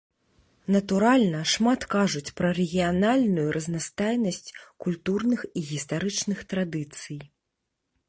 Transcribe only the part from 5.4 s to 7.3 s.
і гістарычных традыцый.